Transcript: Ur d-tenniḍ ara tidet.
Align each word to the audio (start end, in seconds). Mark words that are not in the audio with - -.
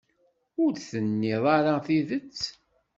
Ur 0.63 0.69
d-tenniḍ 0.73 1.43
ara 1.57 1.73
tidet. 1.85 2.41